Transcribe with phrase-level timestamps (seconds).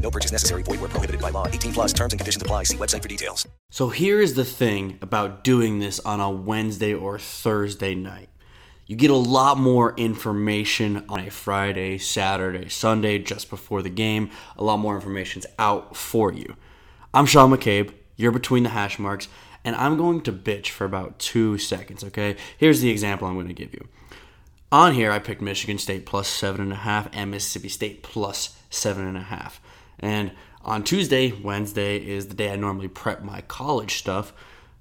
[0.00, 0.62] No purchase necessary.
[0.62, 1.46] Void where prohibited by law.
[1.46, 2.64] 18 plus terms and conditions apply.
[2.64, 3.46] See website for details.
[3.70, 8.28] So here is the thing about doing this on a Wednesday or Thursday night.
[8.86, 14.30] You get a lot more information on a Friday, Saturday, Sunday, just before the game.
[14.56, 16.56] A lot more information's out for you.
[17.14, 17.92] I'm Sean McCabe.
[18.16, 19.28] You're between the hash marks,
[19.64, 22.34] and I'm going to bitch for about two seconds, okay?
[22.58, 23.86] Here's the example I'm going to give you.
[24.72, 28.56] On here, I picked Michigan State plus seven and a half and Mississippi State plus
[28.70, 29.60] seven and a half.
[30.00, 30.32] And
[30.62, 34.32] on Tuesday, Wednesday is the day I normally prep my college stuff.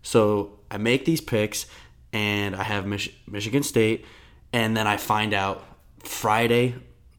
[0.02, 1.68] So I make these picks
[2.12, 4.06] and I have Mich- Michigan State,
[4.52, 5.64] and then I find out
[6.00, 6.76] Friday,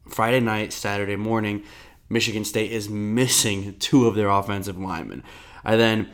[0.09, 1.63] Friday night, Saturday morning,
[2.09, 5.23] Michigan State is missing two of their offensive linemen.
[5.63, 6.09] I then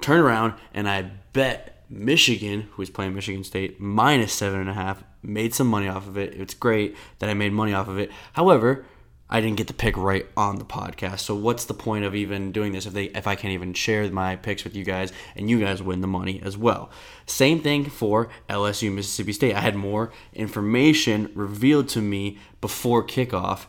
[0.00, 4.74] turn around and I bet Michigan, who is playing Michigan State, minus seven and a
[4.74, 5.04] half.
[5.22, 6.34] Made some money off of it.
[6.34, 8.10] It's great that I made money off of it.
[8.32, 8.86] However,
[9.32, 11.20] I didn't get the pick right on the podcast.
[11.20, 14.08] So what's the point of even doing this if they if I can't even share
[14.10, 16.90] my picks with you guys and you guys win the money as well?
[17.24, 19.54] Same thing for LSU Mississippi State.
[19.54, 23.64] I had more information revealed to me before kickoff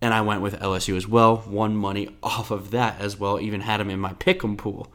[0.00, 1.44] and I went with LSU as well.
[1.46, 3.38] Won money off of that as well.
[3.38, 4.90] Even had them in my pick'em pool.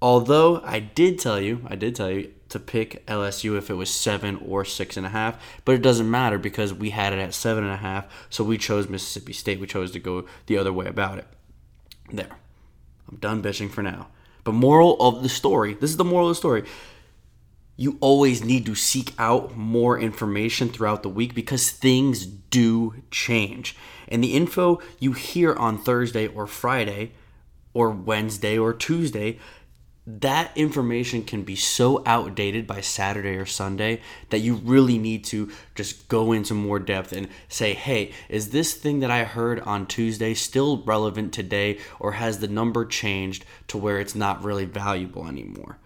[0.00, 3.90] Although I did tell you, I did tell you to pick LSU if it was
[3.90, 7.34] seven or six and a half, but it doesn't matter because we had it at
[7.34, 9.58] seven and a half, so we chose Mississippi State.
[9.58, 11.26] We chose to go the other way about it.
[12.12, 12.36] There,
[13.10, 14.08] I'm done bitching for now.
[14.44, 16.64] But moral of the story, this is the moral of the story.
[17.76, 23.76] You always need to seek out more information throughout the week because things do change.
[24.08, 27.12] And the info you hear on Thursday or Friday
[27.74, 29.38] or Wednesday or Tuesday
[30.06, 34.00] that information can be so outdated by Saturday or Sunday
[34.30, 38.74] that you really need to just go into more depth and say, hey, is this
[38.74, 43.78] thing that I heard on Tuesday still relevant today, or has the number changed to
[43.78, 45.78] where it's not really valuable anymore?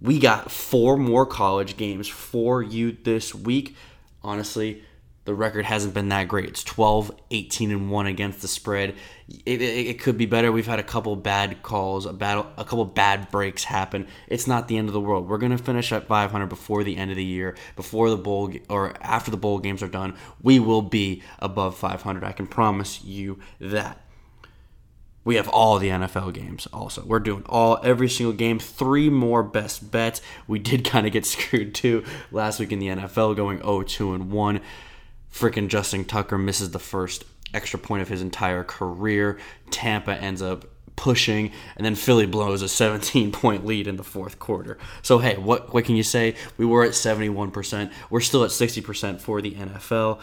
[0.00, 3.76] We got four more college games for you this week.
[4.22, 4.82] Honestly,
[5.26, 6.48] the record hasn't been that great.
[6.48, 8.94] It's 12, 18, and 1 against the spread.
[9.44, 10.52] It, it, it, could be better.
[10.52, 14.06] We've had a couple bad calls, a, battle, a couple bad breaks happen.
[14.28, 15.28] It's not the end of the world.
[15.28, 18.52] We're going to finish at 500 before the end of the year, before the bowl,
[18.70, 20.14] or after the bowl games are done.
[20.40, 22.22] We will be above 500.
[22.22, 24.00] I can promise you that.
[25.24, 27.02] We have all the NFL games also.
[27.04, 30.22] We're doing all every single game, three more best bets.
[30.46, 34.30] We did kind of get screwed too last week in the NFL going 0-2 and
[34.30, 34.60] 1
[35.36, 39.38] freaking Justin Tucker misses the first extra point of his entire career.
[39.70, 40.64] Tampa ends up
[40.96, 44.78] pushing, and then Philly blows a 17 point lead in the fourth quarter.
[45.02, 46.34] So, hey, what, what can you say?
[46.56, 47.92] We were at 71%.
[48.08, 50.20] We're still at 60% for the NFL.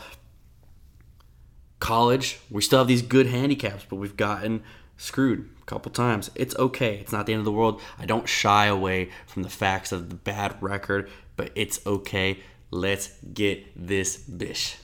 [1.79, 4.63] College, we still have these good handicaps, but we've gotten
[4.97, 6.31] screwed a couple times.
[6.33, 6.97] It's okay.
[6.97, 7.81] It's not the end of the world.
[7.99, 12.39] I don't shy away from the facts of the bad record, but it's okay.
[12.73, 14.77] Let's get this bish.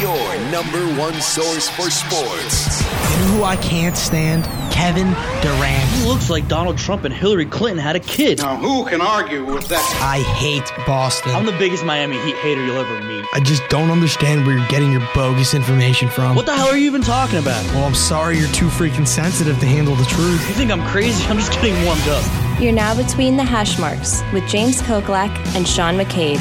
[0.00, 2.80] Your number one source for sports.
[2.80, 4.44] You know who I can't stand?
[4.72, 5.10] Kevin
[5.42, 5.82] Durant.
[5.90, 8.38] He looks like Donald Trump and Hillary Clinton had a kid.
[8.38, 9.82] Now, who can argue with that?
[10.00, 11.32] I hate Boston.
[11.32, 13.26] I'm the biggest Miami Heat hater you'll ever meet.
[13.32, 16.36] I just don't understand where you're getting your bogus information from.
[16.36, 17.64] What the hell are you even talking about?
[17.72, 20.48] Well, I'm sorry you're too freaking sensitive to handle the truth.
[20.48, 21.24] You think I'm crazy?
[21.28, 22.60] I'm just getting warmed up.
[22.60, 26.38] You're now between the hash marks with James Koklak and Sean McCabe.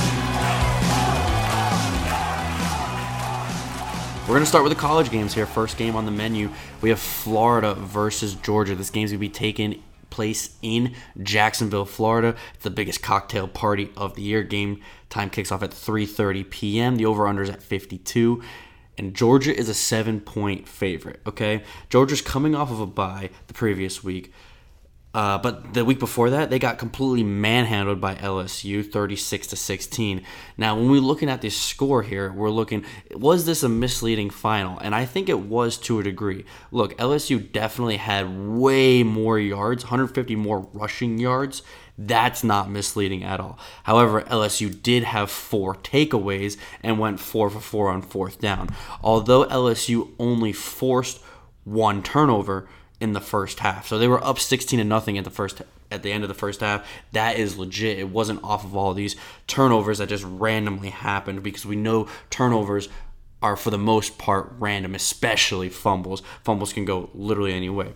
[4.32, 5.46] We're going to start with the college games here.
[5.46, 8.76] First game on the menu, we have Florida versus Georgia.
[8.76, 12.38] This game's going to be taking place in Jacksonville, Florida.
[12.54, 14.42] It's the biggest cocktail party of the year.
[14.44, 14.80] Game
[15.10, 16.96] time kicks off at 3:30 p.m.
[16.96, 18.42] The over/under is at 52,
[18.98, 21.20] and Georgia is a seven-point favorite.
[21.28, 24.32] Okay, Georgia's coming off of a bye the previous week.
[25.14, 30.24] Uh, but the week before that, they got completely manhandled by LSU, 36 to 16.
[30.58, 34.80] Now, when we're looking at this score here, we're looking, was this a misleading final?
[34.80, 36.46] And I think it was to a degree.
[36.72, 41.62] Look, LSU definitely had way more yards, 150 more rushing yards.
[41.98, 43.60] That's not misleading at all.
[43.84, 48.70] However, LSU did have four takeaways and went four for four on fourth down.
[49.04, 51.22] Although LSU only forced
[51.64, 52.68] one turnover,
[53.02, 53.88] in the first half.
[53.88, 56.36] So they were up 16 to nothing at the first at the end of the
[56.36, 56.88] first half.
[57.12, 58.00] That is legit.
[58.00, 59.16] It wasn't off of all these
[59.48, 62.88] turnovers that just randomly happened because we know turnovers
[63.42, 66.22] are for the most part random, especially fumbles.
[66.44, 67.94] Fumbles can go literally any way.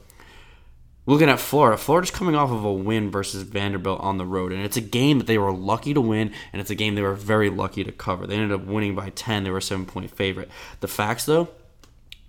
[1.07, 4.63] Looking at Florida, Florida's coming off of a win versus Vanderbilt on the road, and
[4.63, 7.13] it's a game that they were lucky to win, and it's a game they were
[7.13, 8.25] very lucky to cover.
[8.25, 9.43] They ended up winning by 10.
[9.43, 10.49] They were a seven point favorite.
[10.79, 11.49] The facts, though,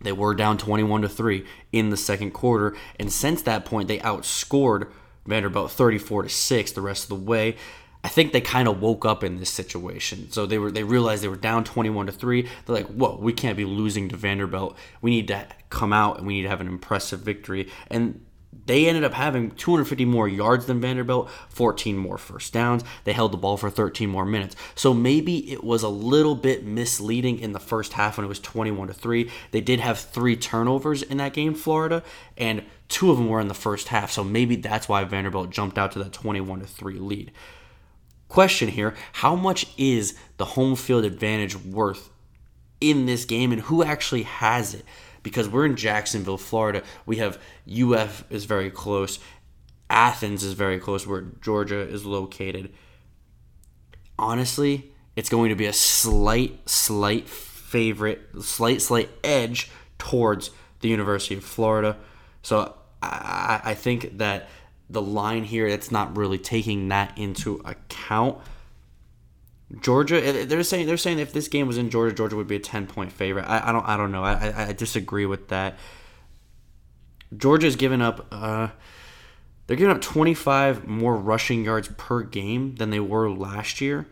[0.00, 3.98] they were down 21 to 3 in the second quarter, and since that point, they
[3.98, 4.88] outscored
[5.26, 7.56] Vanderbilt 34 to 6 the rest of the way.
[8.04, 10.30] I think they kind of woke up in this situation.
[10.30, 12.42] So they were they realized they were down 21 to 3.
[12.42, 14.76] They're like, "Whoa, we can't be losing to Vanderbilt.
[15.00, 18.20] We need to come out and we need to have an impressive victory." And
[18.64, 22.82] they ended up having 250 more yards than Vanderbilt, 14 more first downs.
[23.04, 24.56] They held the ball for 13 more minutes.
[24.74, 28.40] So maybe it was a little bit misleading in the first half when it was
[28.40, 29.30] 21 to 3.
[29.50, 32.02] They did have 3 turnovers in that game, Florida,
[32.36, 34.10] and two of them were in the first half.
[34.10, 37.32] So maybe that's why Vanderbilt jumped out to that 21 to 3 lead.
[38.28, 42.10] Question here, how much is the home field advantage worth
[42.80, 44.84] in this game and who actually has it?
[45.26, 46.84] Because we're in Jacksonville, Florida.
[47.04, 47.36] We have
[47.68, 49.18] UF is very close.
[49.90, 52.72] Athens is very close where Georgia is located.
[54.16, 59.68] Honestly, it's going to be a slight, slight favorite, slight, slight edge
[59.98, 61.96] towards the University of Florida.
[62.42, 64.48] So I, I think that
[64.88, 68.38] the line here, it's not really taking that into account.
[69.80, 72.56] Georgia, eh, they're saying they're saying if this game was in Georgia, Georgia would be
[72.56, 73.44] a ten point favorite.
[73.44, 74.22] I, I don't I don't know.
[74.22, 75.78] I, I disagree with that.
[77.36, 78.68] Georgia's given up uh,
[79.66, 84.06] they're giving up 25 more rushing yards per game than they were last year.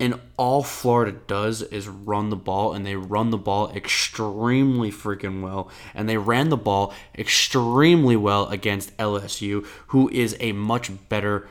[0.00, 5.40] And all Florida does is run the ball, and they run the ball extremely freaking
[5.40, 5.70] well.
[5.94, 11.48] And they ran the ball extremely well against LSU, who is a much better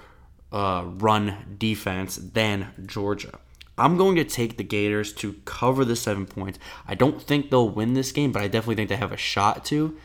[0.53, 3.39] uh, run defense than Georgia.
[3.77, 6.59] I'm going to take the Gators to cover the seven points.
[6.87, 9.65] I don't think they'll win this game, but I definitely think they have a shot
[9.65, 9.97] to.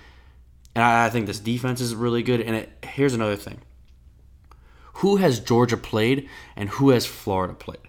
[0.75, 2.41] And I, think this defense is really good.
[2.41, 3.61] And it, here's another thing
[4.95, 7.81] who has Georgia played and who has Florida played?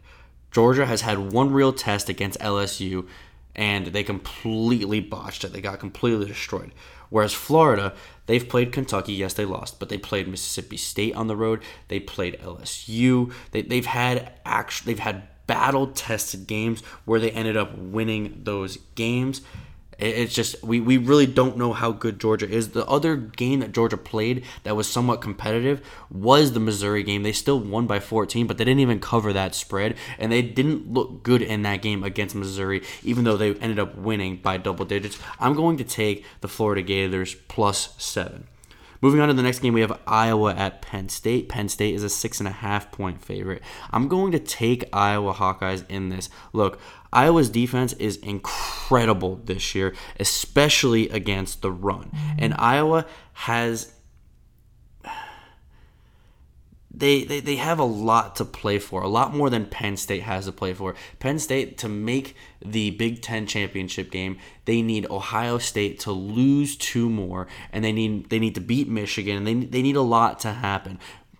[0.52, 3.08] Georgia has had one real test against LSU,
[3.56, 5.54] and they completely botched it.
[5.54, 6.72] They got completely destroyed.
[7.10, 7.94] Whereas Florida,
[8.28, 9.14] they've played Kentucky.
[9.14, 11.62] Yes, they lost, but they played Mississippi State on the road.
[11.88, 13.34] They played LSU.
[13.52, 18.78] They, they've had actually they've had battle tested games where they ended up winning those
[18.94, 19.42] games.
[20.00, 22.70] It's just we, we really don't know how good Georgia is.
[22.70, 27.24] The other game that Georgia played that was somewhat competitive was the Missouri game.
[27.24, 30.94] They still won by 14, but they didn't even cover that spread, and they didn't
[30.94, 34.86] look good in that game against Missouri, even though they ended up winning by double
[34.86, 35.20] digits.
[35.40, 38.48] I'm going to take the Florida Gators plus seven.
[39.02, 41.48] Moving on to the next game, we have Iowa at Penn State.
[41.48, 43.62] Penn State is a six and a half point favorite.
[43.92, 46.30] I'm going to take Iowa Hawkeyes in this.
[46.52, 46.80] Look,
[47.14, 52.12] Iowa's defense is incredible this year, especially against the run.
[52.38, 53.94] And Iowa has
[56.92, 60.24] they, they, they have a lot to play for, a lot more than Penn State
[60.24, 60.96] has to play for.
[61.20, 66.76] Penn State, to make the Big Ten championship game, they need Ohio State to lose
[66.76, 70.02] two more, and they need they need to beat Michigan, and they, they need a
[70.02, 70.98] lot to happen.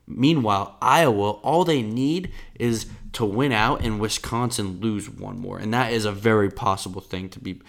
[0.08, 5.74] Meanwhile, Iowa, all they need is to win out, and Wisconsin lose one more, and
[5.74, 7.60] that is a very possible thing to be,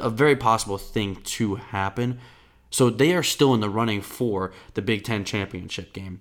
[0.00, 2.20] a very possible thing to happen.
[2.70, 6.20] So they are still in the running for the Big Ten championship game.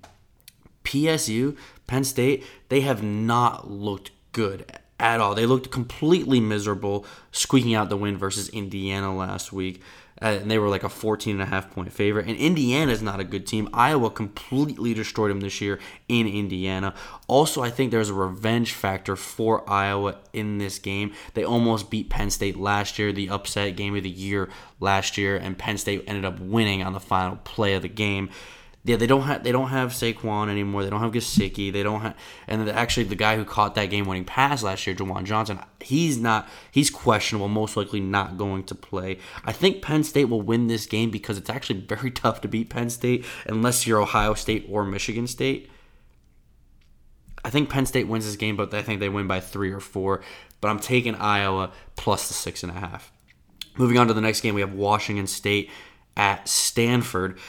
[0.85, 4.65] PSU, Penn State, they have not looked good
[4.99, 5.35] at all.
[5.35, 9.81] They looked completely miserable, squeaking out the win versus Indiana last week.
[10.21, 12.25] Uh, and they were like a 14 and a half point favorite.
[12.27, 13.67] And Indiana is not a good team.
[13.73, 15.77] Iowa completely destroyed them this year
[16.07, 16.93] in Indiana.
[17.27, 21.11] Also, I think there's a revenge factor for Iowa in this game.
[21.33, 24.49] They almost beat Penn State last year, the upset game of the year
[24.79, 28.29] last year, and Penn State ended up winning on the final play of the game
[28.85, 30.83] yeah, they don't have they don't have Saquon anymore.
[30.83, 31.73] They don't have Gesicki.
[31.73, 32.15] They don't have,
[32.47, 36.47] and actually the guy who caught that game-winning pass last year, Juwan Johnson, he's not
[36.69, 37.47] he's questionable.
[37.47, 39.17] Most likely not going to play.
[39.43, 42.69] I think Penn State will win this game because it's actually very tough to beat
[42.69, 45.71] Penn State unless you're Ohio State or Michigan State.
[47.43, 49.79] I think Penn State wins this game, but I think they win by three or
[49.79, 50.21] four.
[50.61, 53.11] But I'm taking Iowa plus the six and a half.
[53.77, 55.71] Moving on to the next game, we have Washington State
[56.15, 57.39] at Stanford.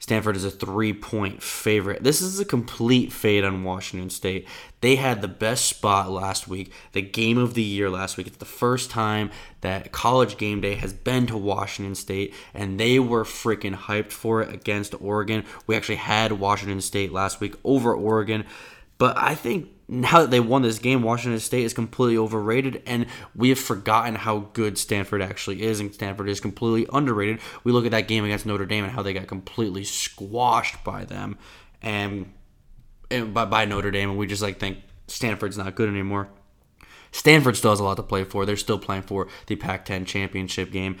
[0.00, 2.02] Stanford is a three point favorite.
[2.02, 4.48] This is a complete fade on Washington State.
[4.80, 8.26] They had the best spot last week, the game of the year last week.
[8.26, 9.30] It's the first time
[9.60, 14.40] that college game day has been to Washington State, and they were freaking hyped for
[14.40, 15.44] it against Oregon.
[15.66, 18.46] We actually had Washington State last week over Oregon.
[18.96, 23.06] But I think now that they won this game, Washington State is completely overrated, and
[23.34, 27.40] we have forgotten how good Stanford actually is, and Stanford is completely underrated.
[27.64, 31.04] We look at that game against Notre Dame and how they got completely squashed by
[31.04, 31.38] them,
[31.82, 32.32] and,
[33.10, 34.78] and by, by Notre Dame, and we just like think
[35.08, 36.28] Stanford's not good anymore.
[37.10, 38.46] Stanford still has a lot to play for.
[38.46, 40.98] They're still playing for the Pac-10 championship game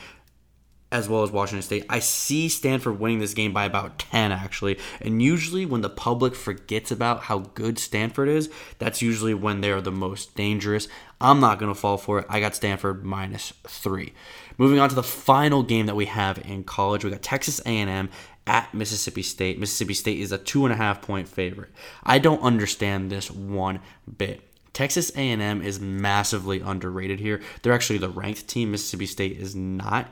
[0.92, 1.86] as well as Washington State.
[1.88, 4.78] I see Stanford winning this game by about 10, actually.
[5.00, 9.80] And usually, when the public forgets about how good Stanford is, that's usually when they're
[9.80, 10.88] the most dangerous.
[11.20, 12.26] I'm not going to fall for it.
[12.28, 14.14] I got Stanford minus three.
[14.58, 18.10] Moving on to the final game that we have in college, we got Texas A&M
[18.46, 19.58] at Mississippi State.
[19.58, 21.70] Mississippi State is a two and a half point favorite.
[22.02, 23.80] I don't understand this one
[24.18, 24.42] bit.
[24.72, 27.40] Texas A&M is massively underrated here.
[27.62, 28.70] They're actually the ranked team.
[28.70, 30.08] Mississippi State is not.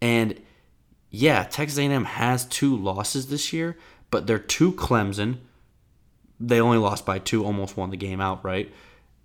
[0.00, 0.40] And
[1.10, 3.76] yeah, Texas A&M has two losses this year,
[4.10, 5.38] but they're to Clemson.
[6.38, 8.72] They only lost by two, almost won the game outright,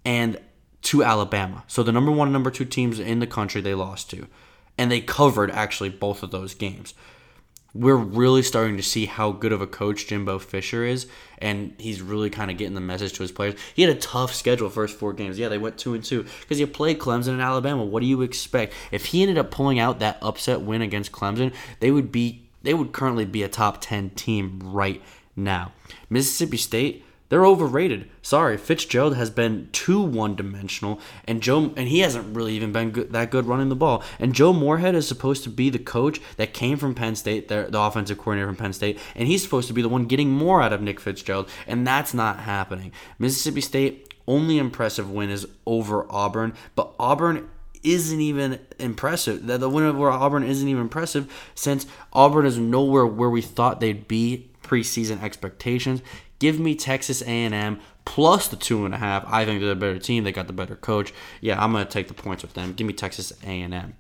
[0.03, 0.39] and
[0.83, 1.63] to Alabama.
[1.67, 4.27] So the number one and number two teams in the country they lost to,
[4.77, 6.93] and they covered actually both of those games
[7.75, 12.01] we're really starting to see how good of a coach Jimbo Fisher is, and he's
[12.01, 13.55] really kind of getting the message to his players.
[13.75, 15.37] He had a tough schedule first four games.
[15.37, 17.83] Yeah, they went two and two because you played Clemson and Alabama.
[17.83, 18.73] What do you expect?
[18.91, 22.73] If he ended up pulling out that upset win against Clemson, they would be they
[22.73, 25.01] would currently be a top ten team right
[25.35, 25.73] now.
[26.09, 28.09] Mississippi State they're overrated.
[28.21, 33.11] Sorry, Fitzgerald has been too one-dimensional, and Joe and he hasn't really even been good,
[33.13, 34.03] that good running the ball.
[34.19, 37.67] And Joe Moorhead is supposed to be the coach that came from Penn State, the,
[37.69, 40.61] the offensive coordinator from Penn State, and he's supposed to be the one getting more
[40.61, 42.91] out of Nick Fitzgerald, and that's not happening.
[43.17, 47.49] Mississippi State only impressive win is over Auburn, but Auburn
[47.83, 49.45] isn't even impressive.
[49.45, 53.79] The, the win over Auburn isn't even impressive since Auburn is nowhere where we thought
[53.79, 56.01] they'd be preseason expectations.
[56.39, 59.25] Give me Texas A&M plus the two and a half.
[59.27, 60.23] I think they're the better team.
[60.23, 61.13] They got the better coach.
[61.41, 62.73] Yeah, I'm gonna take the points with them.
[62.73, 63.95] Give me Texas A&M.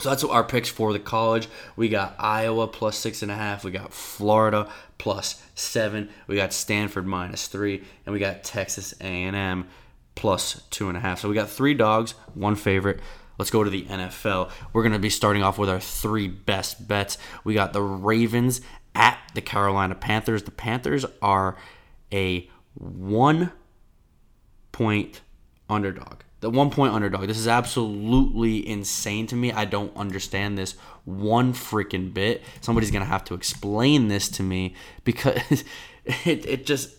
[0.00, 1.48] So that's our picks for the college.
[1.76, 3.64] We got Iowa plus six and a half.
[3.64, 4.68] We got Florida
[4.98, 6.08] plus seven.
[6.26, 9.68] We got Stanford minus three, and we got Texas A&M
[10.14, 11.20] plus two and a half.
[11.20, 13.00] So we got three dogs, one favorite.
[13.38, 14.50] Let's go to the NFL.
[14.72, 17.18] We're going to be starting off with our three best bets.
[17.42, 18.60] We got the Ravens
[18.94, 20.44] at the Carolina Panthers.
[20.44, 21.56] The Panthers are
[22.12, 23.52] a one
[24.72, 25.20] point
[25.68, 26.20] underdog.
[26.40, 27.26] The one point underdog.
[27.26, 29.52] This is absolutely insane to me.
[29.52, 30.72] I don't understand this
[31.04, 32.42] one freaking bit.
[32.60, 34.74] Somebody's to have to explain this to me
[35.04, 35.64] because
[36.04, 36.90] it, it just.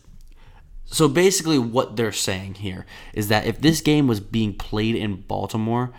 [0.88, 5.22] So basically, what they're saying here is that if this game was being played in
[5.22, 5.92] Baltimore,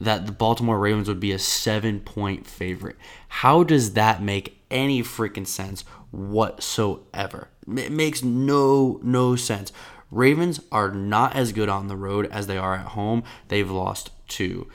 [0.00, 2.96] that the Baltimore Ravens would be a seven point favorite.
[3.28, 7.48] How does that make any freaking sense whatsoever?
[7.76, 9.72] It makes no no sense.
[10.10, 13.22] Ravens are not as good on the road as they are at home.
[13.48, 14.68] They've lost to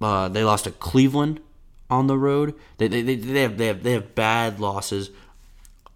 [0.00, 1.40] uh, they lost to Cleveland
[1.90, 2.54] on the road.
[2.78, 5.10] They, they, they, they have they have they have bad losses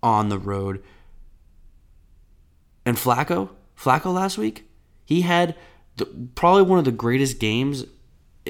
[0.03, 0.83] on the road.
[2.85, 4.69] And Flacco, Flacco last week,
[5.05, 5.55] he had
[5.97, 7.85] the, probably one of the greatest games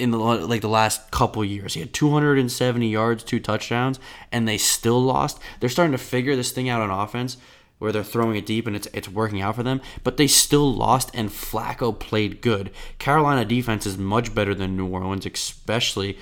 [0.01, 1.75] in the like the last couple years.
[1.75, 4.01] He had 270 yards, two touchdowns,
[4.33, 5.39] and they still lost.
[5.61, 7.37] They're starting to figure this thing out on offense
[7.79, 10.73] where they're throwing it deep and it's it's working out for them, but they still
[10.73, 12.71] lost and Flacco played good.
[12.99, 16.19] Carolina defense is much better than New Orleans, especially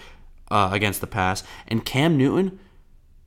[0.50, 1.42] uh, against the pass.
[1.66, 2.58] And Cam Newton,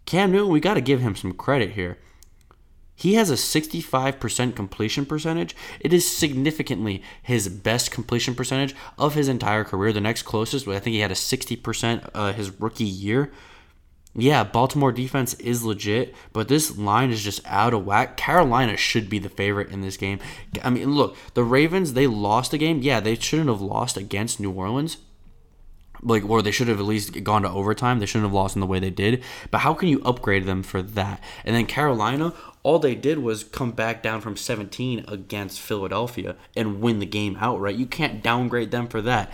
[0.05, 1.97] Cam Newton, we got to give him some credit here.
[2.95, 5.55] He has a 65% completion percentage.
[5.79, 9.91] It is significantly his best completion percentage of his entire career.
[9.91, 13.31] The next closest, I think he had a 60% uh, his rookie year.
[14.13, 18.17] Yeah, Baltimore defense is legit, but this line is just out of whack.
[18.17, 20.19] Carolina should be the favorite in this game.
[20.61, 22.81] I mean, look, the Ravens, they lost the game.
[22.81, 24.97] Yeah, they shouldn't have lost against New Orleans
[26.03, 27.99] like or they should have at least gone to overtime.
[27.99, 29.23] They shouldn't have lost in the way they did.
[29.49, 31.21] But how can you upgrade them for that?
[31.45, 32.33] And then Carolina
[32.63, 37.37] all they did was come back down from 17 against Philadelphia and win the game
[37.39, 37.75] outright.
[37.75, 39.31] You can't downgrade them for that.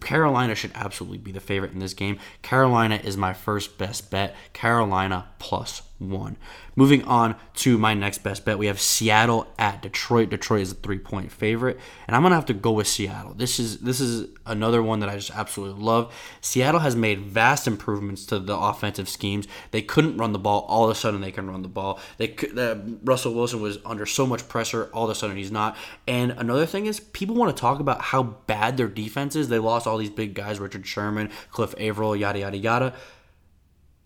[0.00, 2.18] Carolina should absolutely be the favorite in this game.
[2.42, 4.34] Carolina is my first best bet.
[4.52, 6.36] Carolina plus one.
[6.76, 10.30] Moving on to my next best bet, we have Seattle at Detroit.
[10.30, 13.34] Detroit is a three-point favorite, and I'm gonna have to go with Seattle.
[13.34, 16.14] This is this is another one that I just absolutely love.
[16.40, 19.48] Seattle has made vast improvements to the offensive schemes.
[19.72, 20.66] They couldn't run the ball.
[20.68, 21.98] All of a sudden, they can run the ball.
[22.16, 22.28] They
[22.70, 24.90] uh, Russell Wilson was under so much pressure.
[24.92, 25.76] All of a sudden, he's not.
[26.06, 29.48] And another thing is, people want to talk about how bad their defense is.
[29.48, 32.94] They lost all these big guys: Richard Sherman, Cliff Avril, yada yada yada.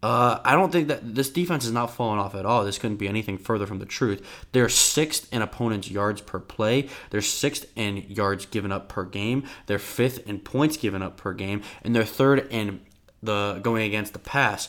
[0.03, 2.65] Uh, I don't think that this defense is not falling off at all.
[2.65, 4.27] This couldn't be anything further from the truth.
[4.51, 6.89] They're sixth in opponents' yards per play.
[7.11, 9.45] They're sixth in yards given up per game.
[9.67, 12.81] They're fifth in points given up per game, and they're third in
[13.23, 14.69] the going against the pass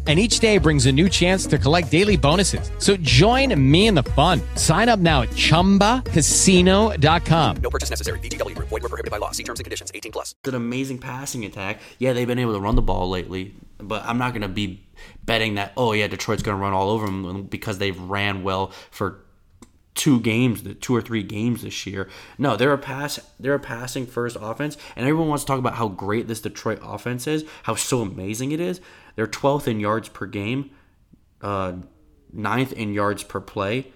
[0.07, 2.71] And each day brings a new chance to collect daily bonuses.
[2.79, 4.41] So join me in the fun.
[4.55, 7.55] Sign up now at chumbacasino.com.
[7.57, 8.17] No purchase necessary.
[8.17, 8.69] VGW Group.
[8.69, 9.29] Void were prohibited by law.
[9.29, 9.91] See terms and conditions.
[9.93, 10.33] 18 plus.
[10.39, 11.81] It's an amazing passing attack.
[11.99, 14.87] Yeah, they've been able to run the ball lately, but I'm not going to be
[15.23, 18.71] betting that, oh, yeah, Detroit's going to run all over them because they've ran well
[18.89, 19.19] for
[19.93, 22.09] two games, the two or three games this year.
[22.37, 25.75] No, they're a pass, they're a passing first offense, and everyone wants to talk about
[25.75, 28.79] how great this Detroit offense is, how so amazing it is.
[29.15, 30.71] They're 12th in yards per game,
[31.41, 31.73] uh,
[32.31, 33.91] ninth in yards per play.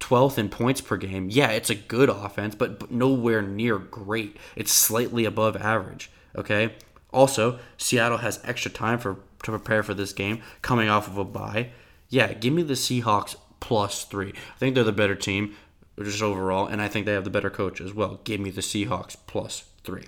[0.00, 1.28] 12th in points per game.
[1.28, 4.36] Yeah, it's a good offense, but, but nowhere near great.
[4.54, 6.10] It's slightly above average.
[6.36, 6.74] Okay.
[7.10, 11.24] Also, Seattle has extra time for to prepare for this game, coming off of a
[11.24, 11.70] bye.
[12.08, 14.30] Yeah, give me the Seahawks plus three.
[14.30, 15.54] I think they're the better team,
[15.98, 18.20] just overall, and I think they have the better coach as well.
[18.24, 20.06] Give me the Seahawks plus three.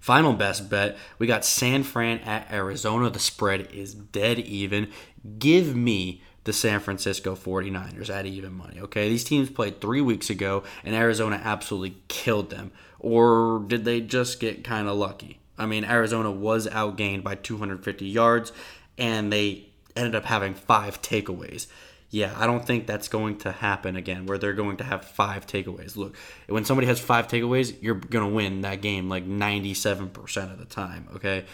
[0.00, 3.10] Final best bet, we got San Fran at Arizona.
[3.10, 4.90] The spread is dead even.
[5.38, 8.80] Give me the San Francisco 49ers at even money.
[8.80, 12.70] Okay, these teams played three weeks ago, and Arizona absolutely killed them.
[12.98, 15.40] Or did they just get kind of lucky?
[15.58, 18.52] I mean, Arizona was outgained by 250 yards,
[18.96, 21.66] and they ended up having five takeaways.
[22.10, 25.46] Yeah, I don't think that's going to happen again, where they're going to have five
[25.46, 25.94] takeaways.
[25.94, 26.16] Look,
[26.48, 30.64] when somebody has five takeaways, you're going to win that game like 97% of the
[30.64, 31.44] time, okay?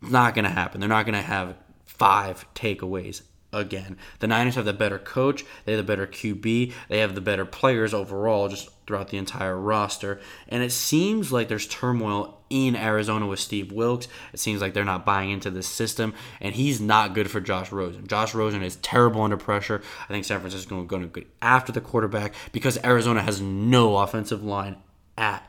[0.00, 0.80] Not going to happen.
[0.80, 3.98] They're not going to have five takeaways again.
[4.20, 7.44] The Niners have the better coach, they have the better QB, they have the better
[7.44, 10.20] players overall just throughout the entire roster.
[10.48, 14.08] And it seems like there's turmoil in Arizona with Steve Wilks.
[14.32, 17.72] It seems like they're not buying into this system, and he's not good for Josh
[17.72, 18.06] Rosen.
[18.06, 19.82] Josh Rosen is terrible under pressure.
[20.04, 23.96] I think San Francisco is going to go after the quarterback because Arizona has no
[23.96, 24.76] offensive line
[25.16, 25.48] at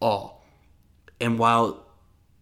[0.00, 0.44] all.
[1.20, 1.87] And while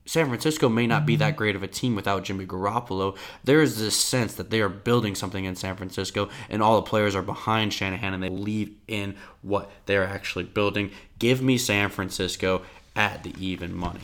[0.06, 1.36] San Francisco may not be that mm-hmm.
[1.36, 3.16] great of a team without Jimmy Garoppolo.
[3.44, 6.88] There is this sense that they are building something in San Francisco, and all the
[6.88, 10.92] players are behind Shanahan and they believe in what they're actually building.
[11.18, 12.62] Give me San Francisco
[12.94, 14.00] at the even money.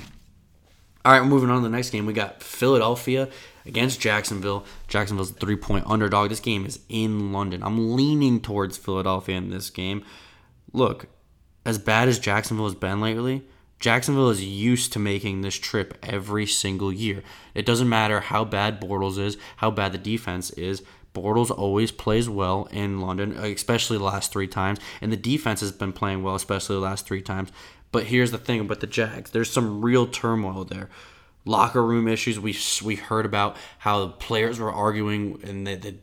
[1.04, 2.06] All right, moving on to the next game.
[2.06, 3.28] We got Philadelphia
[3.66, 4.64] against Jacksonville.
[4.86, 6.30] Jacksonville's a three point underdog.
[6.30, 7.62] This game is in London.
[7.62, 10.04] I'm leaning towards Philadelphia in this game.
[10.72, 11.06] Look,
[11.64, 13.42] as bad as Jacksonville has been lately,
[13.83, 17.25] Jacksonville is used to making this trip every single year.
[17.53, 20.85] It doesn't matter how bad Bortles is, how bad the defense is.
[21.12, 25.73] Bortles always plays well in London, especially the last three times, and the defense has
[25.73, 27.51] been playing well, especially the last three times.
[27.90, 30.88] But here's the thing about the Jags: there's some real turmoil there.
[31.45, 32.38] Locker room issues.
[32.38, 35.95] We we heard about how the players were arguing, and that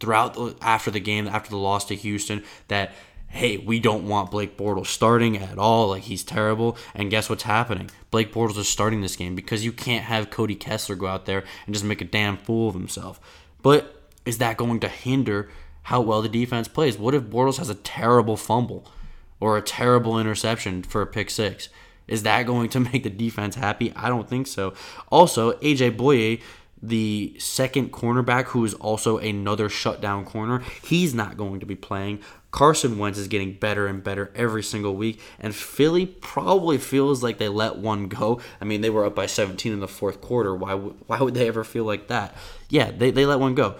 [0.00, 2.92] throughout after the game, after the loss to Houston, that
[3.30, 5.88] hey, we don't want Blake Bortles starting at all.
[5.88, 6.76] Like he's terrible.
[6.94, 7.90] And guess what's happening?
[8.10, 11.44] Blake Bortles is starting this game because you can't have Cody Kessler go out there
[11.64, 13.20] and just make a damn fool of himself.
[13.62, 15.48] But is that going to hinder
[15.84, 16.98] how well the defense plays?
[16.98, 18.90] What if Bortles has a terrible fumble
[19.38, 21.68] or a terrible interception for a pick six?
[22.08, 23.92] Is that going to make the defense happy?
[23.94, 24.74] I don't think so.
[25.10, 26.42] Also, AJ Bouye
[26.82, 32.20] the second cornerback, who is also another shutdown corner, he's not going to be playing.
[32.50, 37.38] Carson Wentz is getting better and better every single week, and Philly probably feels like
[37.38, 38.40] they let one go.
[38.60, 40.54] I mean, they were up by 17 in the fourth quarter.
[40.54, 42.34] Why, why would they ever feel like that?
[42.68, 43.76] Yeah, they, they let one go.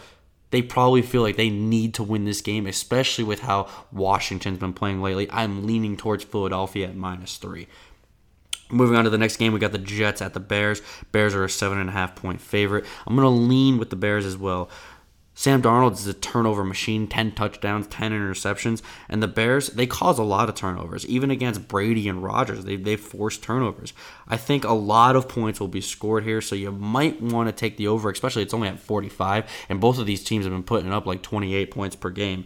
[0.51, 4.73] They probably feel like they need to win this game, especially with how Washington's been
[4.73, 5.29] playing lately.
[5.31, 7.69] I'm leaning towards Philadelphia at minus three.
[8.71, 10.83] Moving on to the next game, we got the Jets at the Bears.
[11.13, 12.85] Bears are a seven and a half point favorite.
[13.07, 14.71] I'm going to lean with the Bears as well.
[15.41, 18.83] Sam Darnold is a turnover machine 10 touchdowns, 10 interceptions.
[19.09, 21.07] And the Bears, they cause a lot of turnovers.
[21.07, 23.95] Even against Brady and Rodgers, they, they force turnovers.
[24.29, 27.53] I think a lot of points will be scored here, so you might want to
[27.53, 29.51] take the over, especially it's only at 45.
[29.71, 32.45] And both of these teams have been putting up like 28 points per game.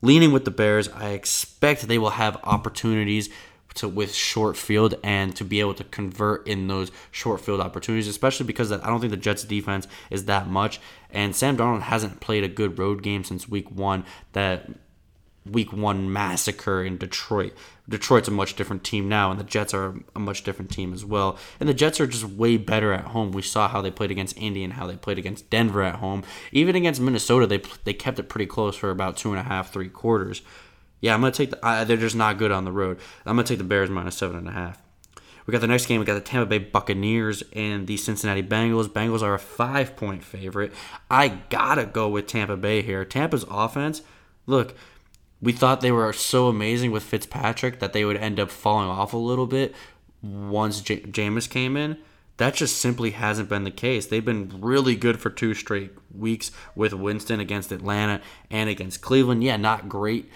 [0.00, 3.28] Leaning with the Bears, I expect they will have opportunities
[3.74, 8.08] to with short field and to be able to convert in those short field opportunities,
[8.08, 10.80] especially because I don't think the Jets defense is that much.
[11.10, 14.04] And Sam Darnold hasn't played a good road game since week one.
[14.32, 14.70] That
[15.44, 17.52] week one massacre in Detroit.
[17.88, 21.04] Detroit's a much different team now, and the Jets are a much different team as
[21.04, 21.36] well.
[21.58, 23.32] And the Jets are just way better at home.
[23.32, 26.22] We saw how they played against Indy and how they played against Denver at home.
[26.52, 29.72] Even against Minnesota, they they kept it pretty close for about two and a half,
[29.72, 30.42] three quarters.
[31.02, 31.62] Yeah, I'm gonna take the.
[31.64, 32.98] Uh, they're just not good on the road.
[33.26, 34.80] I'm gonna take the Bears minus seven and a half.
[35.44, 35.98] We got the next game.
[35.98, 38.88] We got the Tampa Bay Buccaneers and the Cincinnati Bengals.
[38.88, 40.72] Bengals are a five point favorite.
[41.10, 43.04] I gotta go with Tampa Bay here.
[43.04, 44.02] Tampa's offense.
[44.46, 44.76] Look,
[45.40, 49.12] we thought they were so amazing with Fitzpatrick that they would end up falling off
[49.12, 49.74] a little bit
[50.22, 51.98] once J- Jameis came in.
[52.36, 54.06] That just simply hasn't been the case.
[54.06, 59.44] They've been really good for two straight weeks with Winston against Atlanta and against Cleveland.
[59.44, 60.30] Yeah, not great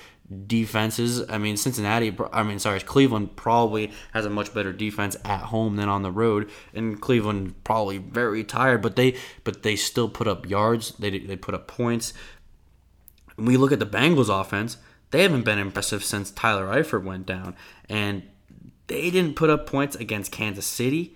[0.47, 1.23] defenses.
[1.29, 5.77] I mean, Cincinnati, I mean, sorry, Cleveland probably has a much better defense at home
[5.77, 10.27] than on the road, and Cleveland probably very tired, but they but they still put
[10.27, 10.93] up yards.
[10.99, 12.13] They they put up points.
[13.37, 14.79] When we look at the Bengals offense,
[15.11, 17.55] they haven't been impressive since Tyler Eifert went down,
[17.89, 18.23] and
[18.89, 21.15] they didn't put up points against Kansas City.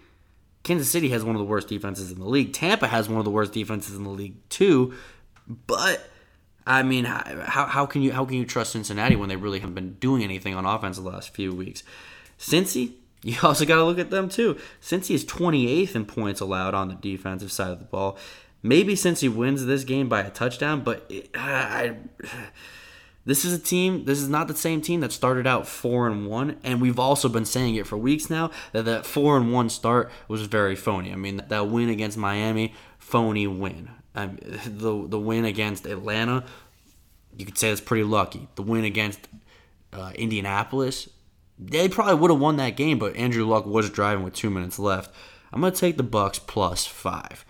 [0.62, 2.52] Kansas City has one of the worst defenses in the league.
[2.52, 4.94] Tampa has one of the worst defenses in the league too,
[5.66, 6.09] but
[6.66, 9.74] I mean, how, how can you how can you trust Cincinnati when they really haven't
[9.74, 11.82] been doing anything on offense the last few weeks?
[12.38, 12.92] Cincy,
[13.22, 14.58] you also got to look at them too.
[14.80, 18.18] Cincy is 28th in points allowed on the defensive side of the ball.
[18.62, 21.96] Maybe Cincy wins this game by a touchdown, but it, I,
[23.24, 24.04] this is a team.
[24.04, 27.28] This is not the same team that started out four and one, and we've also
[27.28, 31.12] been saying it for weeks now that that four and one start was very phony.
[31.12, 33.90] I mean, that win against Miami, phony win.
[34.14, 36.44] Um, the the win against Atlanta,
[37.36, 38.48] you could say that's pretty lucky.
[38.54, 39.20] The win against
[39.92, 41.08] uh, Indianapolis,
[41.58, 44.78] they probably would have won that game, but Andrew Luck was driving with two minutes
[44.78, 45.14] left.
[45.52, 47.44] I'm gonna take the Bucks plus five.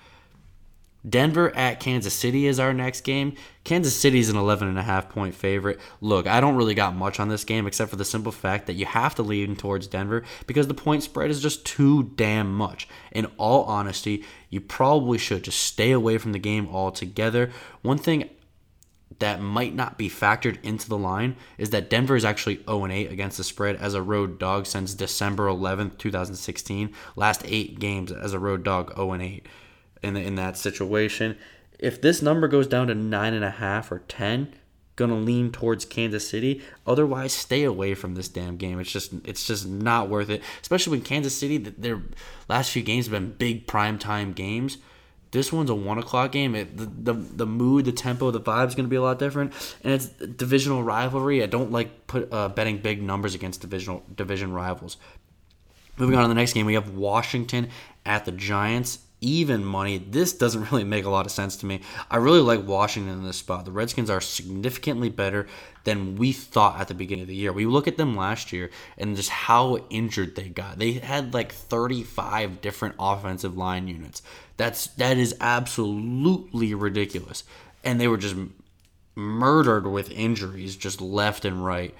[1.08, 3.34] Denver at Kansas City is our next game.
[3.64, 5.80] Kansas City is an 11 and a half point favorite.
[6.00, 8.74] Look, I don't really got much on this game except for the simple fact that
[8.74, 12.86] you have to lean towards Denver because the point spread is just too damn much.
[13.12, 17.50] In all honesty, you probably should just stay away from the game altogether.
[17.82, 18.28] One thing
[19.18, 23.10] that might not be factored into the line is that Denver is actually 0 8
[23.10, 26.92] against the spread as a road dog since December 11th, 2016.
[27.16, 29.46] Last eight games as a road dog 0 8
[30.02, 31.36] in the, in that situation.
[31.78, 34.52] If this number goes down to nine and a half or ten,
[35.00, 36.62] gonna lean towards Kansas City.
[36.86, 38.78] Otherwise, stay away from this damn game.
[38.78, 40.42] It's just it's just not worth it.
[40.60, 42.02] Especially when Kansas City, their
[42.48, 44.78] last few games have been big prime time games.
[45.30, 46.54] This one's a one o'clock game.
[46.54, 49.94] It, the, the the mood, the tempo, the vibe's gonna be a lot different, and
[49.94, 51.42] it's divisional rivalry.
[51.42, 54.98] I don't like put uh, betting big numbers against divisional division rivals.
[55.96, 57.68] Moving on to the next game, we have Washington
[58.04, 59.98] at the Giants even money.
[59.98, 61.80] This doesn't really make a lot of sense to me.
[62.10, 63.64] I really like Washington in this spot.
[63.64, 65.46] The Redskins are significantly better
[65.84, 67.52] than we thought at the beginning of the year.
[67.52, 70.78] We look at them last year and just how injured they got.
[70.78, 74.22] They had like 35 different offensive line units.
[74.56, 77.44] That's that is absolutely ridiculous.
[77.82, 78.36] And they were just
[79.14, 81.94] murdered with injuries just left and right.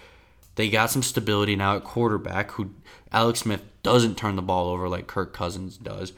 [0.56, 2.70] They got some stability now at quarterback who
[3.12, 6.12] Alex Smith doesn't turn the ball over like Kirk Cousins does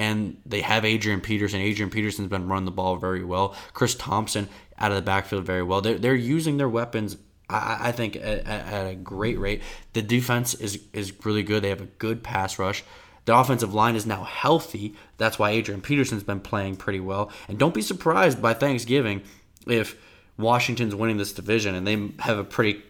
[0.00, 1.60] and they have Adrian Peterson.
[1.60, 3.54] Adrian Peterson's been running the ball very well.
[3.74, 5.82] Chris Thompson out of the backfield very well.
[5.82, 7.18] They're, they're using their weapons,
[7.50, 9.60] I, I think, at, at, a great rate.
[9.92, 11.62] The defense is, is really good.
[11.62, 12.82] They have a good pass rush.
[13.26, 14.94] The offensive line is now healthy.
[15.18, 17.30] That's why Adrian Peterson's been playing pretty well.
[17.46, 19.20] And don't be surprised by Thanksgiving
[19.66, 20.00] if
[20.38, 22.82] Washington's winning this division and they have a pretty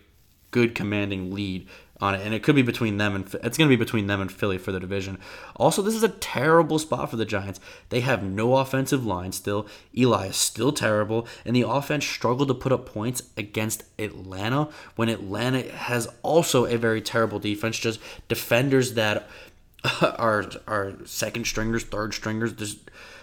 [0.52, 1.68] good commanding lead
[2.00, 4.20] on it, and it could be between them and it's going to be between them
[4.20, 5.18] and Philly for the division.
[5.56, 7.60] Also, this is a terrible spot for the Giants.
[7.90, 9.66] They have no offensive line still.
[9.96, 15.08] Eli is still terrible, and the offense struggled to put up points against Atlanta when
[15.08, 17.78] Atlanta has also a very terrible defense.
[17.78, 19.28] Just defenders that
[20.02, 22.54] are our second stringers, third stringers.
[22.54, 22.76] There's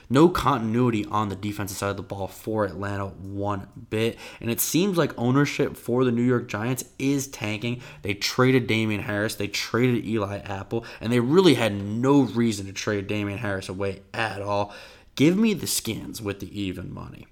[0.09, 4.17] no continuity on the defensive side of the ball for Atlanta one bit.
[4.39, 7.81] And it seems like ownership for the New York Giants is tanking.
[8.01, 12.73] They traded Damian Harris, they traded Eli Apple, and they really had no reason to
[12.73, 14.73] trade Damian Harris away at all.
[15.15, 17.25] Give me the skins with the even money.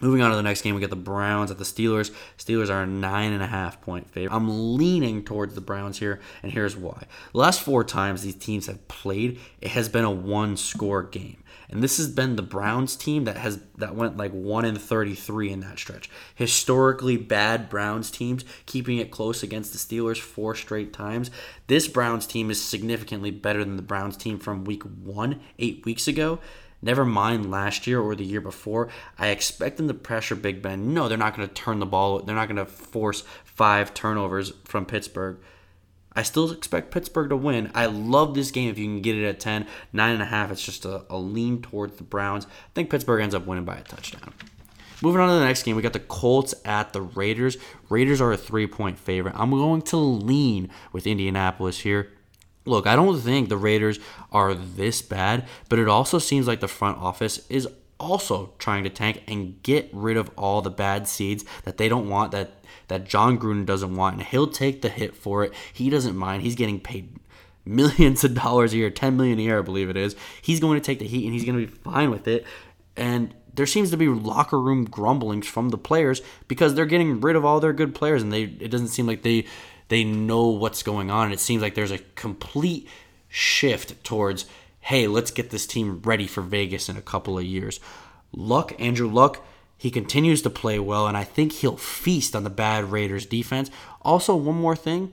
[0.00, 2.10] Moving on to the next game, we get the Browns at the Steelers.
[2.38, 4.34] Steelers are a nine and a half point favorite.
[4.34, 7.04] I'm leaning towards the Browns here, and here's why.
[7.32, 11.42] The last four times these teams have played, it has been a one score game.
[11.70, 15.52] And this has been the Browns team that has that went like 1 in 33
[15.52, 16.10] in that stretch.
[16.34, 21.30] Historically bad Browns teams keeping it close against the Steelers four straight times.
[21.68, 26.08] This Browns team is significantly better than the Browns team from week 1 8 weeks
[26.08, 26.40] ago.
[26.82, 28.88] Never mind last year or the year before.
[29.18, 30.94] I expect them to pressure Big Ben.
[30.94, 32.20] No, they're not going to turn the ball.
[32.20, 35.38] They're not going to force five turnovers from Pittsburgh.
[36.14, 37.70] I still expect Pittsburgh to win.
[37.74, 39.66] I love this game if you can get it at 10.
[39.94, 42.46] 9.5, it's just a, a lean towards the Browns.
[42.46, 44.32] I think Pittsburgh ends up winning by a touchdown.
[45.02, 47.56] Moving on to the next game, we got the Colts at the Raiders.
[47.88, 49.34] Raiders are a three point favorite.
[49.36, 52.12] I'm going to lean with Indianapolis here.
[52.66, 53.98] Look, I don't think the Raiders
[54.30, 57.66] are this bad, but it also seems like the front office is
[58.00, 62.08] also trying to tank and get rid of all the bad seeds that they don't
[62.08, 62.52] want that
[62.88, 65.52] that Jon Gruden doesn't want and he'll take the hit for it.
[65.72, 66.42] He doesn't mind.
[66.42, 67.16] He's getting paid
[67.64, 70.16] millions of dollars a year, 10 million a year I believe it is.
[70.42, 72.44] He's going to take the heat and he's going to be fine with it.
[72.96, 77.36] And there seems to be locker room grumblings from the players because they're getting rid
[77.36, 79.46] of all their good players and they it doesn't seem like they
[79.88, 81.32] they know what's going on.
[81.32, 82.88] It seems like there's a complete
[83.28, 84.46] shift towards,
[84.80, 87.80] hey, let's get this team ready for Vegas in a couple of years.
[88.32, 89.44] Luck, Andrew Luck,
[89.76, 93.70] he continues to play well, and I think he'll feast on the bad Raiders defense.
[94.02, 95.12] Also, one more thing.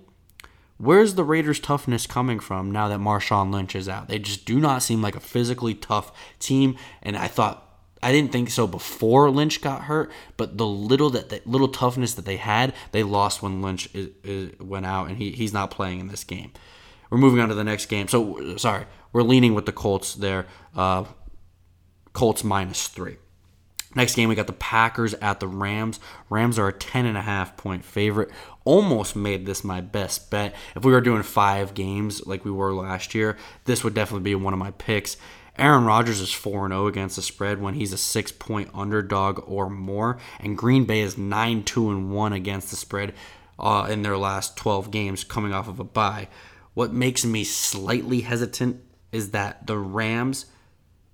[0.78, 4.08] Where's the Raiders' toughness coming from now that Marshawn Lynch is out?
[4.08, 7.68] They just do not seem like a physically tough team, and I thought
[8.04, 12.14] I didn't think so before Lynch got hurt, but the little that the little toughness
[12.14, 15.72] that they had, they lost when Lynch is, is, went out, and he, he's not
[15.72, 16.52] playing in this game.
[17.10, 18.08] We're moving on to the next game.
[18.08, 20.46] So sorry, we're leaning with the Colts there.
[20.76, 21.06] Uh,
[22.14, 23.18] Colts minus three.
[23.96, 26.00] Next game, we got the Packers at the Rams.
[26.30, 28.30] Rams are a 10.5 point favorite.
[28.64, 30.54] Almost made this my best bet.
[30.76, 34.36] If we were doing five games like we were last year, this would definitely be
[34.36, 35.18] one of my picks.
[35.58, 39.70] Aaron Rodgers is 4 0 against the spread when he's a six point underdog or
[39.70, 40.20] more.
[40.40, 43.14] And Green Bay is 9 2 1 against the spread
[43.58, 46.28] uh, in their last 12 games coming off of a bye.
[46.78, 50.46] What makes me slightly hesitant is that the Rams,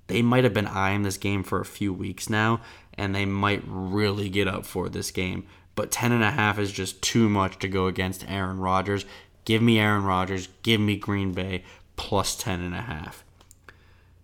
[0.08, 2.60] they might have been eyeing this game for a few weeks now,
[2.96, 5.46] and they might really get up for this game.
[5.76, 9.06] But 10.5 is just too much to go against Aaron Rodgers.
[9.46, 10.50] Give me Aaron Rodgers.
[10.64, 11.64] Give me Green Bay
[11.96, 13.24] plus 10.5.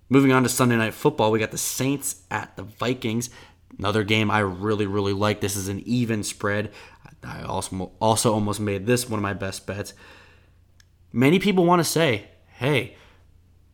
[0.10, 3.30] Moving on to Sunday Night Football, we got the Saints at the Vikings.
[3.78, 5.40] Another game I really, really like.
[5.40, 6.74] This is an even spread.
[7.24, 9.94] I also also almost made this one of my best bets.
[11.12, 12.96] Many people want to say, "Hey,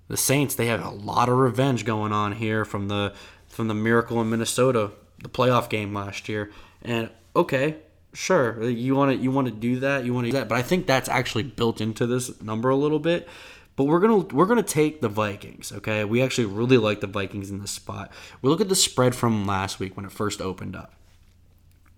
[0.08, 3.14] the Saints they have a lot of revenge going on here from the
[3.48, 7.78] from the miracle in Minnesota, the playoff game last year." And okay,
[8.14, 10.58] sure, you want to you want to do that, you want to do that, but
[10.58, 13.28] I think that's actually built into this number a little bit
[13.76, 15.72] but we're gonna we're gonna take the Vikings.
[15.72, 18.12] Okay, we actually really like the Vikings in this spot.
[18.42, 20.94] We look at the spread from last week when it first opened up.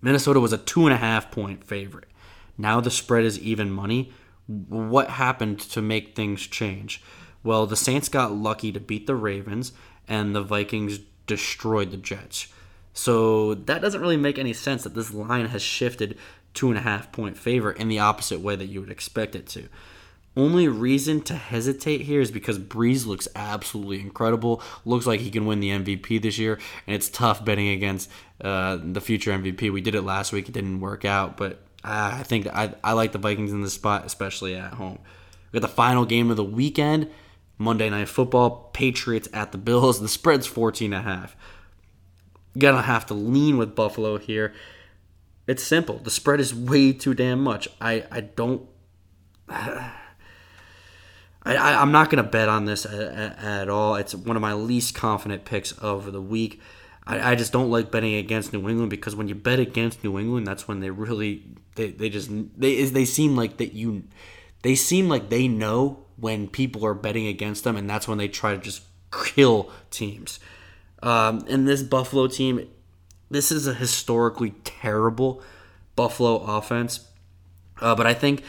[0.00, 2.08] Minnesota was a two and a half point favorite.
[2.56, 4.12] Now the spread is even money.
[4.48, 7.00] What happened to make things change?
[7.44, 9.72] Well, the Saints got lucky to beat the Ravens,
[10.08, 12.48] and the Vikings destroyed the Jets.
[12.92, 16.18] So that doesn't really make any sense that this line has shifted
[16.54, 19.46] two and a half point favor in the opposite way that you would expect it
[19.48, 19.68] to.
[20.36, 24.62] Only reason to hesitate here is because Brees looks absolutely incredible.
[24.84, 28.78] Looks like he can win the MVP this year, and it's tough betting against uh,
[28.80, 29.72] the future MVP.
[29.72, 33.12] We did it last week; it didn't work out, but I think I, I like
[33.12, 34.98] the Vikings in this spot, especially at home.
[35.52, 37.08] We got the final game of the weekend,
[37.56, 40.00] Monday Night Football, Patriots at the Bills.
[40.00, 41.36] The spread's 14 and a half.
[42.56, 44.52] Gonna have to lean with Buffalo here.
[45.46, 45.98] It's simple.
[45.98, 47.68] The spread is way too damn much.
[47.80, 48.68] I I don't.
[49.48, 49.94] I,
[51.56, 53.94] I, am not going to bet on this at, at, all.
[53.94, 56.60] It's one of my least confident picks of the week.
[57.08, 60.18] I, I, just don't like betting against New England because when you bet against New
[60.18, 61.42] England, that's when they really
[61.74, 64.04] they, they just they they seem like that you
[64.62, 68.28] they seem like they know when people are betting against them, and that's when they
[68.28, 70.38] try to just kill teams.
[71.02, 72.68] Um, and this Buffalo team,
[73.30, 75.42] this is a historically terrible
[75.96, 77.08] Buffalo offense,
[77.80, 78.42] uh, but I think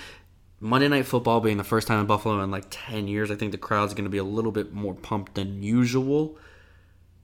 [0.59, 3.51] Monday Night Football being the first time in Buffalo in like 10 years, I think
[3.51, 6.37] the crowd's going to be a little bit more pumped than usual.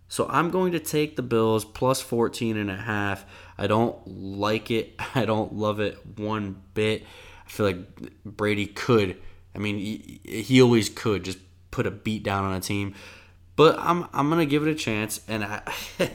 [0.07, 3.25] So I'm going to take the Bills plus 14 and a half.
[3.57, 4.95] I don't like it.
[5.15, 7.03] I don't love it one bit.
[7.45, 9.17] I feel like Brady could.
[9.53, 11.39] I mean, he, always could just
[11.71, 12.93] put a beat down on a team.
[13.55, 15.61] But I'm I'm going to give it a chance and I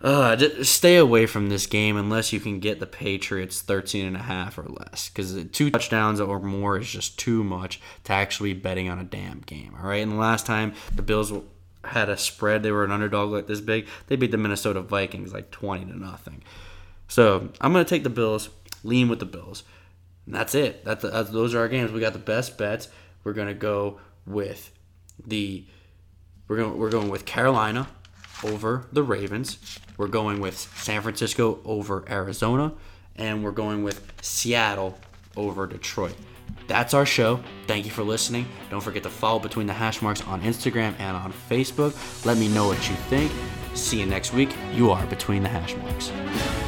[0.00, 4.16] Uh, just stay away from this game unless you can get the Patriots 13 and
[4.16, 8.52] a half or less because two touchdowns or more is just too much to actually
[8.52, 9.74] be betting on a damn game.
[9.76, 11.32] All right, and the last time the Bills
[11.88, 13.86] had a spread, they were an underdog like this big.
[14.06, 16.42] They beat the Minnesota Vikings like 20 to nothing.
[17.08, 18.50] So I'm gonna take the Bills,
[18.84, 19.64] lean with the Bills,
[20.26, 20.84] and that's it.
[20.84, 21.90] That's, that's those are our games.
[21.90, 22.88] We got the best bets.
[23.24, 24.70] We're gonna go with
[25.26, 25.64] the
[26.46, 27.88] we're going we're going with Carolina
[28.44, 29.78] over the Ravens.
[29.96, 32.72] We're going with San Francisco over Arizona,
[33.16, 34.98] and we're going with Seattle
[35.36, 36.16] over Detroit.
[36.66, 37.40] That's our show.
[37.66, 38.46] Thank you for listening.
[38.70, 41.94] Don't forget to follow Between the Hash Marks on Instagram and on Facebook.
[42.26, 43.32] Let me know what you think.
[43.74, 44.54] See you next week.
[44.74, 46.67] You are Between the Hash Marks.